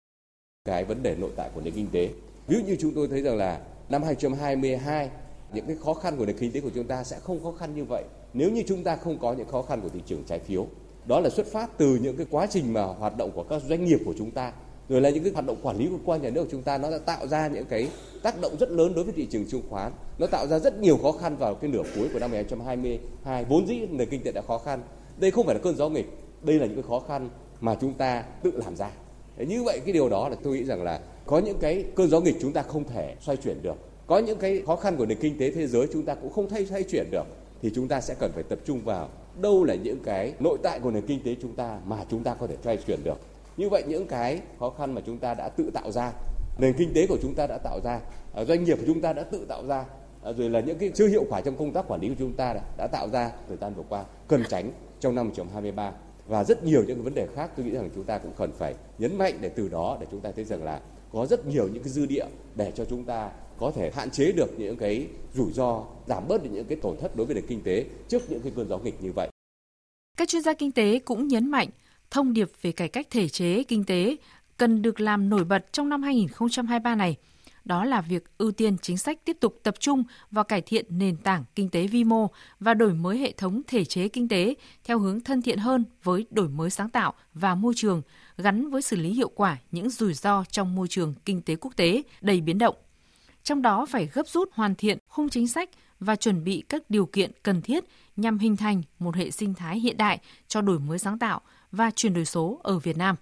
Cái 0.65 0.85
vấn 0.85 1.03
đề 1.03 1.15
nội 1.15 1.31
tại 1.35 1.49
của 1.53 1.61
nền 1.61 1.73
kinh 1.73 1.87
tế, 1.91 2.13
ví 2.47 2.57
dụ 2.57 2.65
như 2.65 2.77
chúng 2.79 2.95
tôi 2.95 3.07
thấy 3.07 3.21
rằng 3.21 3.37
là 3.37 3.59
năm 3.89 4.03
2022 4.03 5.09
những 5.53 5.65
cái 5.67 5.75
khó 5.75 5.93
khăn 5.93 6.17
của 6.17 6.25
nền 6.25 6.37
kinh 6.37 6.51
tế 6.51 6.59
của 6.59 6.69
chúng 6.75 6.87
ta 6.87 7.03
sẽ 7.03 7.19
không 7.19 7.43
khó 7.43 7.51
khăn 7.51 7.75
như 7.75 7.85
vậy. 7.85 8.03
Nếu 8.33 8.51
như 8.51 8.63
chúng 8.67 8.83
ta 8.83 8.95
không 8.95 9.17
có 9.19 9.33
những 9.33 9.47
khó 9.47 9.61
khăn 9.61 9.81
của 9.81 9.89
thị 9.89 9.99
trường 10.05 10.23
trái 10.27 10.39
phiếu. 10.39 10.67
Đó 11.05 11.19
là 11.19 11.29
xuất 11.29 11.47
phát 11.47 11.77
từ 11.77 11.99
những 12.01 12.17
cái 12.17 12.25
quá 12.29 12.47
trình 12.49 12.73
mà 12.73 12.83
hoạt 12.83 13.17
động 13.17 13.31
của 13.35 13.43
các 13.43 13.61
doanh 13.69 13.85
nghiệp 13.85 13.99
của 14.05 14.13
chúng 14.17 14.31
ta, 14.31 14.53
rồi 14.89 15.01
là 15.01 15.09
những 15.09 15.23
cái 15.23 15.33
hoạt 15.33 15.45
động 15.45 15.57
quản 15.61 15.77
lý 15.77 15.87
của 15.87 15.97
quan 16.05 16.21
nhà 16.21 16.29
nước 16.29 16.43
của 16.43 16.49
chúng 16.51 16.63
ta, 16.63 16.77
nó 16.77 16.91
đã 16.91 16.97
tạo 16.97 17.27
ra 17.27 17.47
những 17.47 17.65
cái 17.65 17.87
tác 18.23 18.41
động 18.41 18.55
rất 18.59 18.71
lớn 18.71 18.93
đối 18.95 19.03
với 19.03 19.13
thị 19.13 19.27
trường 19.31 19.45
chứng 19.45 19.61
khoán. 19.69 19.91
Nó 20.19 20.27
tạo 20.27 20.47
ra 20.47 20.59
rất 20.59 20.79
nhiều 20.79 20.97
khó 20.97 21.11
khăn 21.11 21.37
vào 21.37 21.55
cái 21.55 21.69
nửa 21.69 21.83
cuối 21.95 22.09
của 22.13 22.19
năm 22.19 22.31
2022 22.31 23.45
vốn 23.45 23.67
dĩ 23.67 23.87
nền 23.91 24.09
kinh 24.09 24.23
tế 24.23 24.31
đã 24.31 24.41
khó 24.41 24.57
khăn. 24.57 24.81
Đây 25.17 25.31
không 25.31 25.45
phải 25.45 25.55
là 25.55 25.61
cơn 25.63 25.75
gió 25.75 25.89
nghịch, 25.89 26.09
đây 26.41 26.59
là 26.59 26.65
những 26.65 26.75
cái 26.75 26.85
khó 26.87 26.99
khăn 27.07 27.29
mà 27.59 27.75
chúng 27.81 27.93
ta 27.93 28.23
tự 28.43 28.51
làm 28.51 28.75
ra. 28.75 28.91
Như 29.37 29.63
vậy, 29.63 29.79
cái 29.85 29.93
điều 29.93 30.09
đó 30.09 30.29
là 30.29 30.35
tôi 30.43 30.57
nghĩ 30.57 30.63
rằng 30.63 30.83
là 30.83 30.99
có 31.25 31.39
những 31.39 31.57
cái 31.61 31.85
cơn 31.95 32.09
gió 32.09 32.19
nghịch 32.19 32.35
chúng 32.41 32.53
ta 32.53 32.61
không 32.61 32.83
thể 32.83 33.15
xoay 33.21 33.37
chuyển 33.37 33.61
được 33.61 33.75
có 34.11 34.19
những 34.19 34.37
cái 34.37 34.61
khó 34.65 34.75
khăn 34.75 34.97
của 34.97 35.05
nền 35.05 35.17
kinh 35.17 35.37
tế 35.37 35.51
thế 35.51 35.67
giới 35.67 35.87
chúng 35.93 36.05
ta 36.05 36.15
cũng 36.15 36.31
không 36.31 36.49
thay 36.49 36.65
thay 36.65 36.83
chuyển 36.83 37.11
được 37.11 37.25
thì 37.61 37.71
chúng 37.75 37.87
ta 37.87 38.01
sẽ 38.01 38.15
cần 38.19 38.31
phải 38.31 38.43
tập 38.43 38.59
trung 38.65 38.81
vào 38.85 39.09
đâu 39.41 39.63
là 39.63 39.75
những 39.75 39.99
cái 40.03 40.33
nội 40.39 40.57
tại 40.63 40.79
của 40.79 40.91
nền 40.91 41.05
kinh 41.05 41.23
tế 41.23 41.35
chúng 41.41 41.55
ta 41.55 41.79
mà 41.85 41.97
chúng 42.09 42.23
ta 42.23 42.33
có 42.33 42.47
thể 42.47 42.55
thay 42.63 42.77
chuyển 42.77 43.03
được 43.03 43.19
như 43.57 43.69
vậy 43.69 43.83
những 43.87 44.07
cái 44.07 44.41
khó 44.59 44.69
khăn 44.69 44.95
mà 44.95 45.01
chúng 45.05 45.17
ta 45.17 45.33
đã 45.33 45.49
tự 45.49 45.71
tạo 45.73 45.91
ra 45.91 46.11
nền 46.57 46.73
kinh 46.77 46.93
tế 46.93 47.07
của 47.07 47.17
chúng 47.21 47.35
ta 47.35 47.47
đã 47.47 47.57
tạo 47.57 47.79
ra 47.83 47.99
doanh 48.47 48.63
nghiệp 48.63 48.77
của 48.79 48.85
chúng 48.87 49.01
ta 49.01 49.13
đã 49.13 49.23
tự 49.23 49.45
tạo 49.45 49.67
ra 49.67 49.85
rồi 50.37 50.49
là 50.49 50.59
những 50.59 50.77
cái 50.77 50.91
chưa 50.95 51.07
hiệu 51.07 51.25
quả 51.29 51.41
trong 51.41 51.55
công 51.55 51.73
tác 51.73 51.87
quản 51.87 52.01
lý 52.01 52.09
của 52.09 52.15
chúng 52.19 52.33
ta 52.33 52.53
đã, 52.53 52.61
đã 52.77 52.87
tạo 52.87 53.09
ra 53.09 53.31
thời 53.47 53.57
gian 53.57 53.73
vừa 53.73 53.83
qua 53.89 54.03
cần 54.27 54.43
tránh 54.49 54.71
trong 54.99 55.15
năm 55.15 55.25
2023 55.25 55.91
và 56.27 56.43
rất 56.43 56.63
nhiều 56.63 56.83
những 56.87 56.97
cái 56.97 57.03
vấn 57.03 57.15
đề 57.15 57.27
khác 57.35 57.51
tôi 57.57 57.65
nghĩ 57.65 57.71
rằng 57.71 57.89
chúng 57.95 58.03
ta 58.03 58.17
cũng 58.17 58.31
cần 58.37 58.51
phải 58.57 58.73
nhấn 58.97 59.17
mạnh 59.17 59.37
để 59.41 59.49
từ 59.49 59.67
đó 59.69 59.97
để 60.01 60.07
chúng 60.11 60.21
ta 60.21 60.31
thấy 60.31 60.45
rằng 60.45 60.63
là 60.63 60.79
có 61.13 61.25
rất 61.25 61.47
nhiều 61.47 61.67
những 61.73 61.83
cái 61.83 61.89
dư 61.89 62.05
địa 62.05 62.25
để 62.55 62.71
cho 62.75 62.85
chúng 62.85 63.03
ta 63.03 63.29
có 63.61 63.71
thể 63.75 63.91
hạn 63.95 64.11
chế 64.11 64.31
được 64.31 64.59
những 64.59 64.77
cái 64.77 65.07
rủi 65.33 65.51
ro 65.51 65.83
giảm 66.07 66.27
bớt 66.27 66.43
được 66.43 66.49
những 66.53 66.65
cái 66.65 66.77
tổn 66.81 66.97
thất 67.01 67.15
đối 67.15 67.25
với 67.25 67.35
nền 67.35 67.47
kinh 67.47 67.61
tế 67.63 67.85
trước 68.07 68.21
những 68.29 68.41
cái 68.41 68.51
cơn 68.55 68.67
gió 68.69 68.77
nghịch 68.77 69.03
như 69.03 69.11
vậy. 69.11 69.29
Các 70.17 70.29
chuyên 70.29 70.41
gia 70.41 70.53
kinh 70.53 70.71
tế 70.71 70.99
cũng 70.99 71.27
nhấn 71.27 71.51
mạnh 71.51 71.69
thông 72.11 72.33
điệp 72.33 72.51
về 72.61 72.71
cải 72.71 72.87
cách 72.87 73.07
thể 73.09 73.29
chế 73.29 73.63
kinh 73.63 73.83
tế 73.83 74.15
cần 74.57 74.81
được 74.81 74.99
làm 74.99 75.29
nổi 75.29 75.43
bật 75.43 75.65
trong 75.73 75.89
năm 75.89 76.03
2023 76.03 76.95
này. 76.95 77.15
Đó 77.65 77.85
là 77.85 78.01
việc 78.01 78.23
ưu 78.37 78.51
tiên 78.51 78.77
chính 78.81 78.97
sách 78.97 79.25
tiếp 79.25 79.37
tục 79.39 79.59
tập 79.63 79.75
trung 79.79 80.03
vào 80.31 80.43
cải 80.43 80.61
thiện 80.61 80.85
nền 80.89 81.17
tảng 81.17 81.43
kinh 81.55 81.69
tế 81.69 81.87
vi 81.87 82.03
mô 82.03 82.27
và 82.59 82.73
đổi 82.73 82.93
mới 82.93 83.17
hệ 83.17 83.31
thống 83.31 83.61
thể 83.67 83.85
chế 83.85 84.07
kinh 84.07 84.27
tế 84.27 84.55
theo 84.83 84.99
hướng 84.99 85.21
thân 85.21 85.41
thiện 85.41 85.57
hơn 85.57 85.83
với 86.03 86.25
đổi 86.29 86.49
mới 86.49 86.69
sáng 86.69 86.89
tạo 86.89 87.13
và 87.33 87.55
môi 87.55 87.73
trường, 87.75 88.01
gắn 88.37 88.69
với 88.69 88.81
xử 88.81 88.95
lý 88.95 89.09
hiệu 89.13 89.31
quả 89.35 89.57
những 89.71 89.89
rủi 89.89 90.13
ro 90.13 90.43
trong 90.51 90.75
môi 90.75 90.87
trường 90.87 91.13
kinh 91.25 91.41
tế 91.41 91.55
quốc 91.55 91.75
tế 91.75 92.01
đầy 92.21 92.41
biến 92.41 92.57
động. 92.57 92.75
Trong 93.43 93.61
đó 93.61 93.85
phải 93.85 94.09
gấp 94.13 94.27
rút 94.27 94.49
hoàn 94.53 94.75
thiện 94.75 94.97
khung 95.07 95.29
chính 95.29 95.47
sách 95.47 95.69
và 95.99 96.15
chuẩn 96.15 96.43
bị 96.43 96.63
các 96.69 96.89
điều 96.89 97.05
kiện 97.05 97.31
cần 97.43 97.61
thiết 97.61 97.83
nhằm 98.15 98.37
hình 98.37 98.57
thành 98.57 98.81
một 98.99 99.15
hệ 99.15 99.31
sinh 99.31 99.53
thái 99.53 99.79
hiện 99.79 99.97
đại 99.97 100.19
cho 100.47 100.61
đổi 100.61 100.79
mới 100.79 100.99
sáng 100.99 101.19
tạo 101.19 101.41
và 101.71 101.91
chuyển 101.91 102.13
đổi 102.13 102.25
số 102.25 102.59
ở 102.63 102.79
Việt 102.79 102.97
Nam. 102.97 103.15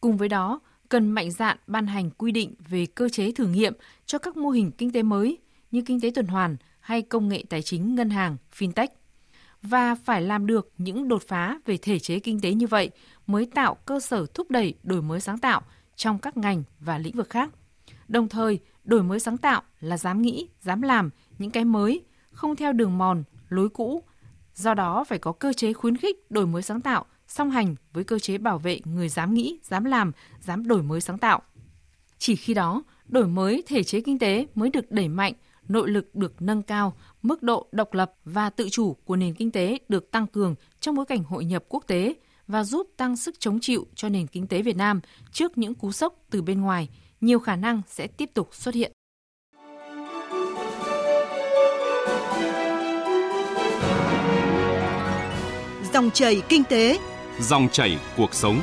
Cùng 0.00 0.16
với 0.16 0.28
đó, 0.28 0.60
cần 0.88 1.10
mạnh 1.10 1.30
dạn 1.30 1.58
ban 1.66 1.86
hành 1.86 2.10
quy 2.10 2.32
định 2.32 2.54
về 2.68 2.86
cơ 2.86 3.08
chế 3.08 3.32
thử 3.32 3.46
nghiệm 3.46 3.72
cho 4.06 4.18
các 4.18 4.36
mô 4.36 4.50
hình 4.50 4.70
kinh 4.78 4.92
tế 4.92 5.02
mới 5.02 5.38
như 5.70 5.82
kinh 5.86 6.00
tế 6.00 6.10
tuần 6.14 6.26
hoàn 6.26 6.56
hay 6.80 7.02
công 7.02 7.28
nghệ 7.28 7.44
tài 7.48 7.62
chính 7.62 7.94
ngân 7.94 8.10
hàng, 8.10 8.36
fintech. 8.58 8.88
Và 9.62 9.94
phải 9.94 10.22
làm 10.22 10.46
được 10.46 10.72
những 10.78 11.08
đột 11.08 11.22
phá 11.28 11.58
về 11.64 11.76
thể 11.76 11.98
chế 11.98 12.18
kinh 12.18 12.40
tế 12.40 12.52
như 12.52 12.66
vậy 12.66 12.90
mới 13.26 13.46
tạo 13.46 13.74
cơ 13.74 14.00
sở 14.00 14.26
thúc 14.34 14.50
đẩy 14.50 14.74
đổi 14.82 15.02
mới 15.02 15.20
sáng 15.20 15.38
tạo 15.38 15.62
trong 15.96 16.18
các 16.18 16.36
ngành 16.36 16.62
và 16.80 16.98
lĩnh 16.98 17.16
vực 17.16 17.30
khác. 17.30 17.50
Đồng 18.08 18.28
thời, 18.28 18.58
đổi 18.84 19.02
mới 19.02 19.20
sáng 19.20 19.38
tạo 19.38 19.62
là 19.80 19.98
dám 19.98 20.22
nghĩ, 20.22 20.48
dám 20.60 20.82
làm 20.82 21.10
những 21.38 21.50
cái 21.50 21.64
mới, 21.64 22.04
không 22.30 22.56
theo 22.56 22.72
đường 22.72 22.98
mòn, 22.98 23.24
lối 23.48 23.68
cũ. 23.68 24.02
Do 24.54 24.74
đó 24.74 25.04
phải 25.04 25.18
có 25.18 25.32
cơ 25.32 25.52
chế 25.52 25.72
khuyến 25.72 25.96
khích 25.96 26.30
đổi 26.30 26.46
mới 26.46 26.62
sáng 26.62 26.80
tạo 26.80 27.04
song 27.28 27.50
hành 27.50 27.74
với 27.92 28.04
cơ 28.04 28.18
chế 28.18 28.38
bảo 28.38 28.58
vệ 28.58 28.80
người 28.84 29.08
dám 29.08 29.34
nghĩ, 29.34 29.58
dám 29.62 29.84
làm, 29.84 30.12
dám 30.40 30.66
đổi 30.66 30.82
mới 30.82 31.00
sáng 31.00 31.18
tạo. 31.18 31.42
Chỉ 32.18 32.36
khi 32.36 32.54
đó, 32.54 32.82
đổi 33.08 33.26
mới 33.26 33.62
thể 33.66 33.82
chế 33.82 34.00
kinh 34.00 34.18
tế 34.18 34.46
mới 34.54 34.70
được 34.70 34.90
đẩy 34.90 35.08
mạnh, 35.08 35.32
nội 35.68 35.90
lực 35.90 36.14
được 36.14 36.42
nâng 36.42 36.62
cao, 36.62 36.96
mức 37.22 37.42
độ 37.42 37.66
độc 37.72 37.94
lập 37.94 38.12
và 38.24 38.50
tự 38.50 38.68
chủ 38.68 38.96
của 39.04 39.16
nền 39.16 39.34
kinh 39.34 39.50
tế 39.50 39.78
được 39.88 40.10
tăng 40.10 40.26
cường 40.26 40.54
trong 40.80 40.94
bối 40.94 41.06
cảnh 41.06 41.24
hội 41.24 41.44
nhập 41.44 41.64
quốc 41.68 41.84
tế 41.86 42.14
và 42.46 42.64
giúp 42.64 42.90
tăng 42.96 43.16
sức 43.16 43.34
chống 43.38 43.60
chịu 43.60 43.86
cho 43.94 44.08
nền 44.08 44.26
kinh 44.26 44.46
tế 44.46 44.62
Việt 44.62 44.76
Nam 44.76 45.00
trước 45.32 45.58
những 45.58 45.74
cú 45.74 45.92
sốc 45.92 46.14
từ 46.30 46.42
bên 46.42 46.60
ngoài, 46.60 46.88
nhiều 47.26 47.38
khả 47.38 47.56
năng 47.56 47.82
sẽ 47.88 48.06
tiếp 48.06 48.30
tục 48.34 48.54
xuất 48.54 48.74
hiện. 48.74 48.92
Dòng 55.92 56.10
chảy 56.10 56.42
kinh 56.48 56.64
tế 56.64 56.98
Dòng 57.40 57.68
chảy 57.72 57.98
cuộc 58.16 58.34
sống. 58.34 58.60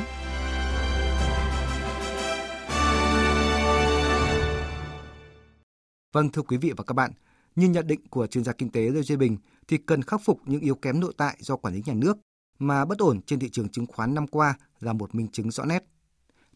Vâng 6.12 6.32
thưa 6.32 6.42
quý 6.42 6.56
vị 6.56 6.72
và 6.76 6.84
các 6.84 6.94
bạn, 6.94 7.12
như 7.56 7.68
nhận 7.68 7.86
định 7.86 8.00
của 8.08 8.26
chuyên 8.26 8.44
gia 8.44 8.52
kinh 8.52 8.70
tế 8.70 8.80
Lê 8.80 9.02
Duy 9.02 9.16
Bình 9.16 9.36
thì 9.68 9.78
cần 9.86 10.02
khắc 10.02 10.20
phục 10.24 10.40
những 10.46 10.60
yếu 10.60 10.74
kém 10.74 11.00
nội 11.00 11.12
tại 11.16 11.36
do 11.40 11.56
quản 11.56 11.74
lý 11.74 11.82
nhà 11.86 11.94
nước 11.94 12.16
mà 12.58 12.84
bất 12.84 12.98
ổn 12.98 13.20
trên 13.22 13.38
thị 13.38 13.48
trường 13.52 13.68
chứng 13.68 13.86
khoán 13.86 14.14
năm 14.14 14.26
qua 14.26 14.54
là 14.80 14.92
một 14.92 15.14
minh 15.14 15.28
chứng 15.32 15.50
rõ 15.50 15.64
nét. 15.64 15.84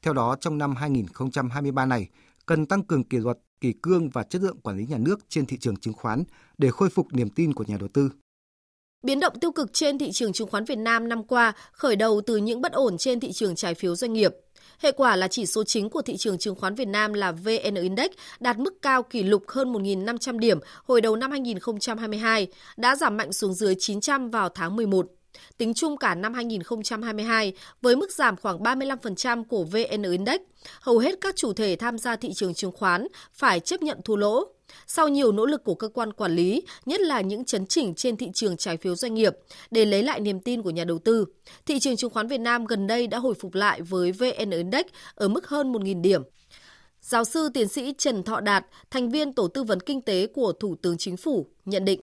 Theo 0.09 0.15
đó, 0.15 0.37
trong 0.41 0.59
năm 0.59 0.77
2023 0.77 1.87
này, 1.87 2.09
cần 2.47 2.67
tăng 2.67 2.83
cường 2.83 3.05
kỷ 3.05 3.19
luật, 3.19 3.39
kỷ 3.61 3.73
cương 3.83 4.11
và 4.11 4.23
chất 4.23 4.43
lượng 4.43 4.61
quản 4.61 4.77
lý 4.77 4.87
nhà 4.87 4.99
nước 4.99 5.19
trên 5.29 5.47
thị 5.47 5.59
trường 5.61 5.77
chứng 5.77 5.95
khoán 5.95 6.25
để 6.59 6.71
khôi 6.71 6.91
phục 6.91 7.07
niềm 7.13 7.31
tin 7.31 7.55
của 7.55 7.65
nhà 7.69 7.77
đầu 7.81 7.89
tư. 7.93 8.11
Biến 9.03 9.21
động 9.21 9.41
tiêu 9.41 9.53
cực 9.53 9.73
trên 9.73 9.99
thị 9.99 10.13
trường 10.13 10.33
chứng 10.33 10.49
khoán 10.49 10.65
Việt 10.65 10.79
Nam 10.79 11.09
năm 11.09 11.25
qua 11.25 11.53
khởi 11.73 11.97
đầu 11.97 12.21
từ 12.27 12.37
những 12.37 12.61
bất 12.61 12.73
ổn 12.73 12.99
trên 12.99 13.21
thị 13.21 13.33
trường 13.33 13.55
trái 13.55 13.75
phiếu 13.75 13.97
doanh 13.97 14.13
nghiệp. 14.13 14.33
Hệ 14.79 14.93
quả 14.93 15.17
là 15.17 15.29
chỉ 15.29 15.47
số 15.47 15.65
chính 15.65 15.91
của 15.91 16.03
thị 16.03 16.17
trường 16.17 16.39
chứng 16.39 16.55
khoán 16.55 16.75
Việt 16.75 16.89
Nam 16.89 17.13
là 17.13 17.33
VN 17.33 17.75
Index 17.75 18.11
đạt 18.41 18.59
mức 18.59 18.83
cao 18.83 19.03
kỷ 19.03 19.23
lục 19.23 19.43
hơn 19.49 19.73
1.500 19.73 20.39
điểm 20.39 20.59
hồi 20.85 21.01
đầu 21.01 21.17
năm 21.17 21.31
2022, 21.31 22.47
đã 22.77 22.97
giảm 22.97 23.17
mạnh 23.17 23.33
xuống 23.33 23.55
dưới 23.55 23.75
900 23.79 24.31
vào 24.31 24.49
tháng 24.49 24.77
11 24.77 25.07
tính 25.59 25.75
chung 25.75 25.97
cả 25.97 26.15
năm 26.15 26.35
2022 26.35 27.53
với 27.83 27.97
mức 27.97 28.13
giảm 28.13 28.37
khoảng 28.37 28.59
35% 28.59 29.45
của 29.45 29.65
VN 29.65 30.03
Index, 30.03 30.41
hầu 30.81 30.99
hết 30.99 31.15
các 31.21 31.37
chủ 31.37 31.53
thể 31.53 31.77
tham 31.77 31.99
gia 31.99 32.17
thị 32.17 32.33
trường 32.35 32.55
chứng 32.55 32.73
khoán 32.73 33.07
phải 33.33 33.61
chấp 33.61 33.83
nhận 33.83 34.01
thua 34.05 34.17
lỗ. 34.17 34.45
Sau 34.87 35.09
nhiều 35.09 35.33
nỗ 35.33 35.47
lực 35.47 35.65
của 35.65 35.75
cơ 35.75 35.89
quan 35.89 36.13
quản 36.13 36.33
lý, 36.33 36.63
nhất 36.87 37.01
là 37.01 37.21
những 37.21 37.45
chấn 37.45 37.67
chỉnh 37.67 37.95
trên 37.95 38.17
thị 38.17 38.31
trường 38.35 38.57
trái 38.57 38.77
phiếu 38.77 38.95
doanh 38.95 39.15
nghiệp 39.15 39.33
để 39.71 39.85
lấy 39.85 40.03
lại 40.03 40.21
niềm 40.21 40.41
tin 40.41 40.63
của 40.63 40.71
nhà 40.71 40.85
đầu 40.85 40.99
tư, 40.99 41.25
thị 41.67 41.79
trường 41.79 41.97
chứng 41.97 42.11
khoán 42.11 42.29
Việt 42.29 42.39
Nam 42.41 42.65
gần 42.65 42.87
đây 42.87 43.07
đã 43.07 43.19
hồi 43.19 43.35
phục 43.35 43.55
lại 43.55 43.83
với 43.83 44.13
VN 44.13 44.51
Index 44.51 44.87
ở 45.15 45.29
mức 45.29 45.49
hơn 45.49 45.73
1.000 45.73 46.01
điểm. 46.01 46.23
Giáo 47.01 47.25
sư 47.25 47.49
tiến 47.55 47.69
sĩ 47.69 47.95
Trần 47.99 48.23
Thọ 48.23 48.41
Đạt, 48.41 48.67
thành 48.91 49.11
viên 49.11 49.33
Tổ 49.33 49.49
tư 49.49 49.65
vấn 49.65 49.81
kinh 49.81 50.01
tế 50.01 50.27
của 50.27 50.53
Thủ 50.53 50.75
tướng 50.83 50.99
Chính 50.99 51.17
phủ, 51.17 51.47
nhận 51.65 51.85
định. 51.85 52.01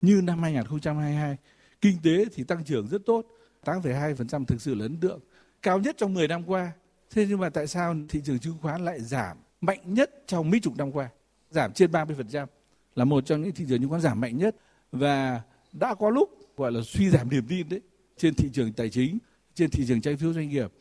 Như 0.00 0.20
năm 0.24 0.42
2022, 0.42 1.36
kinh 1.80 1.96
tế 2.02 2.24
thì 2.34 2.44
tăng 2.44 2.64
trưởng 2.64 2.88
rất 2.88 3.06
tốt, 3.06 3.26
8,2% 3.64 4.44
thực 4.44 4.60
sự 4.60 4.74
là 4.74 4.84
ấn 4.84 4.96
tượng, 5.00 5.20
cao 5.62 5.78
nhất 5.78 5.96
trong 5.98 6.14
10 6.14 6.28
năm 6.28 6.42
qua. 6.46 6.72
Thế 7.10 7.26
nhưng 7.28 7.40
mà 7.40 7.50
tại 7.50 7.66
sao 7.66 7.94
thị 8.08 8.20
trường 8.24 8.38
chứng 8.38 8.56
khoán 8.62 8.84
lại 8.84 9.00
giảm 9.00 9.36
mạnh 9.60 9.94
nhất 9.94 10.10
trong 10.26 10.50
mấy 10.50 10.60
chục 10.60 10.76
năm 10.76 10.92
qua? 10.92 11.08
Giảm 11.50 11.72
trên 11.72 11.90
30% 11.90 12.46
là 12.94 13.04
một 13.04 13.26
trong 13.26 13.42
những 13.42 13.52
thị 13.52 13.64
trường 13.68 13.80
chứng 13.80 13.88
khoán 13.88 14.00
giảm 14.00 14.20
mạnh 14.20 14.38
nhất 14.38 14.56
và 14.92 15.42
đã 15.72 15.94
có 15.94 16.10
lúc 16.10 16.56
gọi 16.56 16.72
là 16.72 16.80
suy 16.84 17.10
giảm 17.10 17.30
niềm 17.30 17.46
tin 17.48 17.68
đấy 17.68 17.80
trên 18.16 18.34
thị 18.34 18.50
trường 18.52 18.72
tài 18.72 18.90
chính, 18.90 19.18
trên 19.54 19.70
thị 19.70 19.84
trường 19.88 20.00
trái 20.00 20.16
phiếu 20.16 20.32
doanh 20.32 20.48
nghiệp 20.48 20.72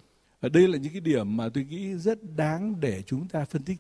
và 0.41 0.49
đây 0.49 0.67
là 0.67 0.77
những 0.77 0.91
cái 0.91 1.01
điểm 1.01 1.37
mà 1.37 1.49
tôi 1.49 1.63
nghĩ 1.63 1.95
rất 1.95 2.19
đáng 2.35 2.79
để 2.79 3.01
chúng 3.05 3.27
ta 3.27 3.45
phân 3.45 3.63
tích. 3.63 3.77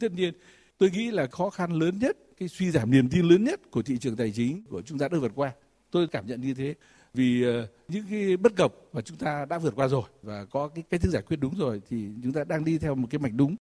Tất 0.00 0.12
nhiên, 0.12 0.34
tôi 0.78 0.90
nghĩ 0.90 1.10
là 1.10 1.26
khó 1.26 1.50
khăn 1.50 1.72
lớn 1.72 1.98
nhất, 1.98 2.16
cái 2.38 2.48
suy 2.48 2.70
giảm 2.70 2.90
niềm 2.90 3.08
tin 3.10 3.24
lớn 3.24 3.44
nhất 3.44 3.60
của 3.70 3.82
thị 3.82 3.98
trường 3.98 4.16
tài 4.16 4.32
chính 4.32 4.64
của 4.64 4.82
chúng 4.82 4.98
ta 4.98 5.08
đã 5.08 5.18
vượt 5.18 5.32
qua. 5.34 5.52
Tôi 5.90 6.06
cảm 6.06 6.26
nhận 6.26 6.40
như 6.40 6.54
thế 6.54 6.74
vì 7.14 7.42
ờ, 7.42 7.66
những 7.88 8.04
cái 8.10 8.36
bất 8.36 8.56
cập 8.56 8.72
mà 8.92 9.00
chúng 9.00 9.16
ta 9.16 9.46
đã 9.50 9.58
vượt 9.58 9.74
qua 9.76 9.88
rồi 9.88 10.02
và 10.22 10.44
có 10.44 10.68
cái 10.68 10.84
cách 10.90 11.00
thức 11.02 11.10
giải 11.10 11.22
quyết 11.22 11.36
đúng 11.36 11.54
rồi 11.58 11.82
thì 11.90 11.96
chúng 12.22 12.32
ta 12.32 12.44
đang 12.44 12.64
đi 12.64 12.78
theo 12.78 12.94
một 12.94 13.08
cái 13.10 13.18
mạch 13.18 13.32
đúng. 13.36 13.56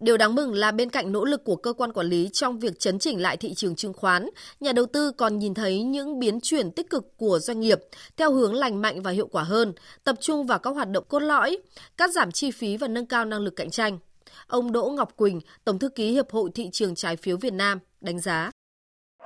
Điều 0.00 0.16
đáng 0.16 0.34
mừng 0.34 0.54
là 0.54 0.72
bên 0.72 0.90
cạnh 0.90 1.12
nỗ 1.12 1.24
lực 1.24 1.44
của 1.44 1.56
cơ 1.56 1.72
quan 1.72 1.92
quản 1.92 2.06
lý 2.06 2.28
trong 2.32 2.58
việc 2.58 2.78
chấn 2.78 2.98
chỉnh 2.98 3.22
lại 3.22 3.36
thị 3.36 3.54
trường 3.54 3.76
chứng 3.76 3.92
khoán, 3.92 4.28
nhà 4.60 4.72
đầu 4.72 4.86
tư 4.86 5.12
còn 5.12 5.38
nhìn 5.38 5.54
thấy 5.54 5.82
những 5.82 6.18
biến 6.18 6.40
chuyển 6.40 6.70
tích 6.70 6.90
cực 6.90 7.16
của 7.16 7.38
doanh 7.38 7.60
nghiệp 7.60 7.78
theo 8.16 8.32
hướng 8.32 8.54
lành 8.54 8.80
mạnh 8.80 9.02
và 9.02 9.10
hiệu 9.10 9.26
quả 9.26 9.42
hơn, 9.42 9.72
tập 10.04 10.16
trung 10.20 10.46
vào 10.46 10.58
các 10.58 10.70
hoạt 10.70 10.90
động 10.90 11.04
cốt 11.08 11.18
lõi, 11.18 11.58
cắt 11.96 12.10
giảm 12.10 12.32
chi 12.32 12.50
phí 12.50 12.76
và 12.76 12.88
nâng 12.88 13.06
cao 13.06 13.24
năng 13.24 13.40
lực 13.40 13.56
cạnh 13.56 13.70
tranh. 13.70 13.98
Ông 14.46 14.72
Đỗ 14.72 14.90
Ngọc 14.96 15.16
Quỳnh, 15.16 15.40
Tổng 15.64 15.78
thư 15.78 15.88
ký 15.88 16.12
Hiệp 16.12 16.30
hội 16.30 16.50
Thị 16.54 16.68
trường 16.72 16.94
Trái 16.94 17.16
phiếu 17.16 17.36
Việt 17.36 17.52
Nam, 17.52 17.78
đánh 18.00 18.20
giá 18.20 18.50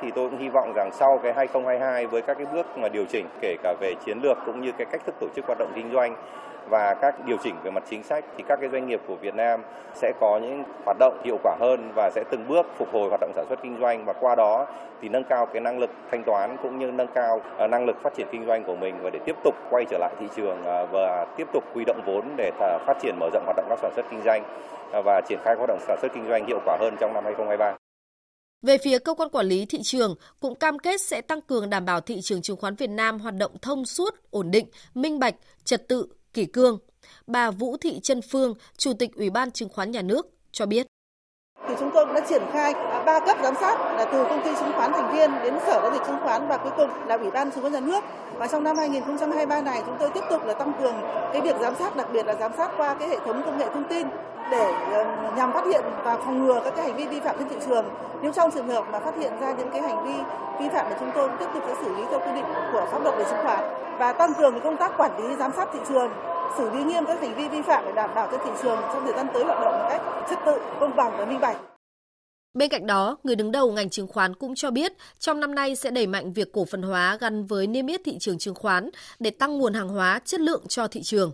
thì 0.01 0.11
tôi 0.15 0.31
cũng 0.31 0.39
hy 0.39 0.49
vọng 0.49 0.73
rằng 0.77 0.91
sau 0.93 1.19
cái 1.23 1.33
2022 1.33 2.07
với 2.07 2.23
các 2.23 2.35
cái 2.35 2.47
bước 2.53 2.79
mà 2.79 2.89
điều 2.89 3.05
chỉnh, 3.05 3.27
kể 3.41 3.57
cả 3.63 3.75
về 3.81 3.95
chiến 4.07 4.19
lược 4.23 4.39
cũng 4.47 4.61
như 4.61 4.73
cái 4.73 4.87
cách 4.91 5.01
thức 5.07 5.15
tổ 5.21 5.27
chức 5.37 5.47
hoạt 5.47 5.59
động 5.59 5.73
kinh 5.75 5.91
doanh 5.93 6.17
và 6.69 6.95
các 6.95 7.15
điều 7.27 7.37
chỉnh 7.43 7.55
về 7.63 7.71
mặt 7.71 7.83
chính 7.91 8.03
sách, 8.03 8.25
thì 8.37 8.45
các 8.49 8.59
cái 8.61 8.69
doanh 8.73 8.87
nghiệp 8.87 9.01
của 9.07 9.17
Việt 9.17 9.35
Nam 9.35 9.63
sẽ 9.95 10.13
có 10.21 10.39
những 10.43 10.65
hoạt 10.85 10.97
động 10.99 11.21
hiệu 11.25 11.39
quả 11.43 11.57
hơn 11.61 11.93
và 11.95 12.11
sẽ 12.15 12.25
từng 12.31 12.49
bước 12.49 12.67
phục 12.79 12.89
hồi 12.93 13.09
hoạt 13.09 13.21
động 13.21 13.33
sản 13.35 13.47
xuất 13.49 13.63
kinh 13.63 13.77
doanh 13.81 14.05
và 14.05 14.13
qua 14.13 14.35
đó 14.35 14.67
thì 15.03 15.09
nâng 15.09 15.25
cao 15.25 15.47
cái 15.47 15.61
năng 15.61 15.79
lực 15.79 15.91
thanh 16.11 16.23
toán 16.25 16.57
cũng 16.63 16.79
như 16.79 16.91
nâng 16.91 17.09
cao 17.15 17.41
à, 17.59 17.67
năng 17.67 17.85
lực 17.87 18.03
phát 18.03 18.15
triển 18.17 18.27
kinh 18.33 18.47
doanh 18.47 18.65
của 18.65 18.77
mình 18.77 18.95
và 19.03 19.11
để 19.11 19.19
tiếp 19.25 19.37
tục 19.45 19.55
quay 19.71 19.85
trở 19.91 19.99
lại 19.99 20.15
thị 20.21 20.27
trường 20.37 20.65
à, 20.65 20.85
và 20.85 21.27
tiếp 21.37 21.49
tục 21.53 21.65
huy 21.75 21.85
động 21.85 22.01
vốn 22.07 22.25
để 22.37 22.51
phát 22.87 22.95
triển 23.03 23.17
mở 23.19 23.31
rộng 23.33 23.45
hoạt 23.45 23.57
động 23.57 23.67
các 23.69 23.79
sản 23.83 23.93
xuất 23.97 24.07
kinh 24.11 24.23
doanh 24.25 24.43
à, 24.93 25.01
và 25.05 25.21
triển 25.29 25.39
khai 25.45 25.55
hoạt 25.55 25.69
động 25.69 25.79
sản 25.81 25.99
xuất 26.03 26.13
kinh 26.15 26.29
doanh 26.29 26.47
hiệu 26.47 26.59
quả 26.65 26.77
hơn 26.81 26.97
trong 27.01 27.15
năm 27.15 27.25
2023. 27.25 27.84
Về 28.65 28.79
phía 28.79 28.99
cơ 28.99 29.15
quan 29.15 29.29
quản 29.29 29.47
lý 29.47 29.67
thị 29.67 29.79
trường 29.83 30.15
cũng 30.41 30.55
cam 30.55 30.79
kết 30.79 31.01
sẽ 31.01 31.21
tăng 31.21 31.41
cường 31.41 31.71
đảm 31.71 31.85
bảo 31.85 32.01
thị 32.01 32.21
trường 32.21 32.43
chứng 32.43 32.57
khoán 32.57 32.75
Việt 32.75 32.91
Nam 32.91 33.21
hoạt 33.21 33.35
động 33.35 33.53
thông 33.63 33.87
suốt, 33.87 34.15
ổn 34.31 34.51
định, 34.51 34.67
minh 34.95 35.19
bạch, 35.19 35.35
trật 35.65 35.89
tự, 35.89 36.07
kỷ 36.35 36.47
cương. 36.47 36.79
Bà 37.27 37.51
Vũ 37.51 37.77
Thị 37.77 38.01
Trân 38.01 38.21
Phương, 38.23 38.55
Chủ 38.77 38.93
tịch 38.93 39.15
Ủy 39.17 39.31
ban 39.31 39.51
Chứng 39.51 39.69
khoán 39.69 39.91
Nhà 39.91 40.03
nước 40.03 40.27
cho 40.53 40.67
biết. 40.67 40.87
Thì 41.69 41.75
chúng 41.81 41.91
tôi 41.91 42.07
cũng 42.07 42.15
đã 42.15 42.21
triển 42.21 42.43
khai 42.53 42.75
ba 43.07 43.21
cấp 43.21 43.37
giám 43.43 43.55
sát 43.61 43.79
là 43.79 44.05
từ 44.05 44.25
công 44.25 44.43
ty 44.45 44.51
chứng 44.61 44.73
khoán 44.77 44.93
thành 44.93 45.13
viên 45.13 45.31
đến 45.43 45.55
sở 45.67 45.81
giao 45.83 45.91
dịch 45.93 46.07
chứng 46.07 46.19
khoán 46.23 46.49
và 46.49 46.57
cuối 46.57 46.73
cùng 46.77 46.91
là 47.07 47.17
Ủy 47.17 47.31
ban 47.31 47.51
chứng 47.51 47.63
khoán 47.63 47.73
nhà 47.73 47.81
nước. 47.81 48.05
Và 48.39 48.47
trong 48.47 48.65
năm 48.65 48.77
2023 48.77 49.61
này, 49.61 49.83
chúng 49.87 49.97
tôi 49.99 50.11
tiếp 50.11 50.25
tục 50.31 50.47
là 50.47 50.55
tăng 50.55 50.73
cường 50.81 50.95
cái 51.33 51.43
việc 51.43 51.57
giám 51.61 51.75
sát, 51.75 51.97
đặc 51.97 52.07
biệt 52.13 52.27
là 52.27 52.35
giám 52.41 52.53
sát 52.57 52.71
qua 52.77 52.95
cái 52.95 53.09
hệ 53.09 53.19
thống 53.27 53.43
công 53.43 53.59
nghệ 53.59 53.67
thông 53.75 53.85
tin 53.85 54.07
để 54.51 54.73
ờ, 54.93 55.05
nhằm 55.37 55.53
phát 55.53 55.67
hiện 55.67 55.83
và 56.05 56.17
phòng 56.17 56.47
ngừa 56.47 56.61
các 56.65 56.73
cái 56.77 56.85
hành 56.85 56.97
vi 56.97 57.07
vi 57.07 57.21
phạm 57.21 57.37
trên 57.39 57.49
thị 57.49 57.57
trường. 57.67 57.85
Nếu 58.23 58.33
trong 58.33 58.51
trường 58.51 58.69
hợp 58.69 58.85
mà 58.93 58.99
phát 58.99 59.15
hiện 59.19 59.33
ra 59.41 59.53
những 59.59 59.71
cái 59.71 59.83
hành 59.83 60.05
vi 60.07 60.15
vi 60.59 60.69
phạm 60.69 60.87
thì 60.89 60.95
chúng 61.01 61.11
tôi 61.15 61.29
tiếp 61.39 61.47
tục 61.55 61.63
sẽ 61.67 61.75
xử 61.81 61.95
lý 61.97 62.03
theo 62.11 62.21
quy 62.21 62.33
định 62.35 62.45
của 62.73 62.87
pháp 62.93 63.03
luật 63.03 63.17
về 63.17 63.25
chứng 63.25 63.39
khoán 63.43 63.59
và 63.99 64.13
tăng 64.13 64.35
cường 64.35 64.61
công 64.61 64.77
tác 64.77 64.93
quản 64.97 65.11
lý 65.19 65.37
giám 65.37 65.53
sát 65.57 65.69
thị 65.73 65.79
trường 65.89 66.11
xử 66.59 66.71
lý 66.71 66.85
nghiêm 66.85 67.05
các 67.07 67.21
hành 67.21 67.35
vi 67.35 67.49
vi 67.49 67.63
phạm 67.63 67.85
để 67.87 67.93
đảm 67.93 68.11
bảo 68.15 68.29
cho 68.33 68.39
thị 68.45 68.51
trường 68.63 68.79
trong 68.93 69.05
thời 69.05 69.15
gian 69.17 69.27
tới 69.35 69.45
hoạt 69.45 69.61
động 69.61 69.73
một 69.73 69.87
cách 69.91 70.03
trật 70.31 70.39
tự, 70.47 70.59
công 70.81 70.97
bằng 70.97 71.17
và 71.19 71.25
minh 71.25 71.41
bạch. 71.41 71.57
Bên 72.55 72.69
cạnh 72.69 72.87
đó, 72.87 73.17
người 73.25 73.37
đứng 73.37 73.53
đầu 73.53 73.73
ngành 73.73 73.91
chứng 73.91 74.07
khoán 74.07 74.35
cũng 74.35 74.55
cho 74.55 74.71
biết 74.71 74.93
trong 75.19 75.41
năm 75.41 75.55
nay 75.55 75.77
sẽ 75.77 75.91
đẩy 75.91 76.07
mạnh 76.07 76.33
việc 76.33 76.53
cổ 76.53 76.65
phần 76.65 76.83
hóa 76.83 77.19
gắn 77.21 77.47
với 77.47 77.67
niêm 77.67 77.87
yết 77.87 78.01
thị 78.05 78.19
trường 78.19 78.39
chứng 78.39 78.55
khoán 78.55 78.91
để 79.19 79.31
tăng 79.31 79.59
nguồn 79.59 79.75
hàng 79.75 79.89
hóa 79.89 80.21
chất 80.25 80.41
lượng 80.41 80.63
cho 80.69 80.89
thị 80.89 81.03
trường. 81.03 81.33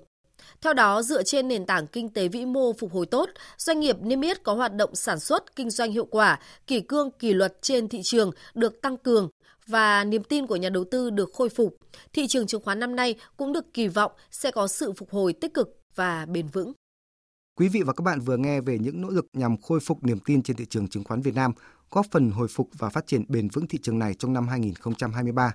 Theo 0.60 0.72
đó, 0.72 1.02
dựa 1.02 1.22
trên 1.22 1.48
nền 1.48 1.66
tảng 1.66 1.86
kinh 1.86 2.08
tế 2.08 2.28
vĩ 2.28 2.46
mô 2.46 2.72
phục 2.72 2.92
hồi 2.92 3.06
tốt, 3.06 3.30
doanh 3.58 3.80
nghiệp 3.80 3.96
niêm 4.02 4.20
yết 4.20 4.42
có 4.42 4.54
hoạt 4.54 4.74
động 4.74 4.94
sản 4.94 5.20
xuất, 5.20 5.56
kinh 5.56 5.70
doanh 5.70 5.92
hiệu 5.92 6.04
quả, 6.04 6.40
kỷ 6.66 6.80
cương, 6.80 7.10
kỷ 7.10 7.32
luật 7.32 7.62
trên 7.62 7.88
thị 7.88 8.00
trường 8.02 8.30
được 8.54 8.80
tăng 8.82 8.96
cường 8.96 9.28
và 9.66 10.04
niềm 10.04 10.24
tin 10.24 10.46
của 10.46 10.56
nhà 10.56 10.68
đầu 10.68 10.84
tư 10.90 11.10
được 11.10 11.30
khôi 11.32 11.48
phục. 11.48 11.76
Thị 12.12 12.26
trường 12.26 12.46
chứng 12.46 12.62
khoán 12.64 12.78
năm 12.78 12.96
nay 12.96 13.14
cũng 13.36 13.52
được 13.52 13.74
kỳ 13.74 13.88
vọng 13.88 14.12
sẽ 14.30 14.50
có 14.50 14.68
sự 14.68 14.92
phục 14.92 15.10
hồi 15.10 15.32
tích 15.32 15.54
cực 15.54 15.80
và 15.94 16.26
bền 16.26 16.46
vững. 16.46 16.72
Quý 17.58 17.68
vị 17.68 17.82
và 17.82 17.92
các 17.92 18.02
bạn 18.02 18.20
vừa 18.20 18.36
nghe 18.36 18.60
về 18.60 18.78
những 18.78 19.00
nỗ 19.00 19.08
lực 19.08 19.26
nhằm 19.32 19.56
khôi 19.56 19.80
phục 19.80 20.04
niềm 20.04 20.18
tin 20.18 20.42
trên 20.42 20.56
thị 20.56 20.64
trường 20.70 20.88
chứng 20.88 21.04
khoán 21.04 21.20
Việt 21.20 21.34
Nam, 21.34 21.52
góp 21.90 22.06
phần 22.10 22.30
hồi 22.30 22.48
phục 22.48 22.68
và 22.78 22.88
phát 22.88 23.06
triển 23.06 23.24
bền 23.28 23.48
vững 23.48 23.66
thị 23.66 23.78
trường 23.82 23.98
này 23.98 24.14
trong 24.14 24.32
năm 24.32 24.48
2023. 24.48 25.54